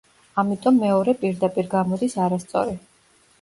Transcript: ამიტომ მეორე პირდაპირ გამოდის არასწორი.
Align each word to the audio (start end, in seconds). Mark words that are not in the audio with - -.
ამიტომ 0.43 0.79
მეორე 0.83 1.15
პირდაპირ 1.19 1.69
გამოდის 1.75 2.17
არასწორი. 2.25 2.75